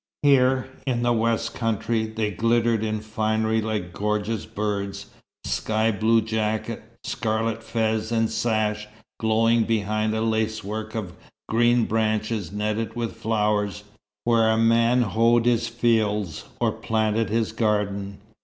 [0.23, 5.11] Here, in the west country, they glittered in finery like gorgeous birds:
[5.43, 8.87] sky blue jacket, scarlet fez and sash
[9.19, 11.13] glowing behind a lacework of
[11.47, 13.83] green branches netted with flowers,
[14.23, 18.17] where a man hoed his fields or planted his garden.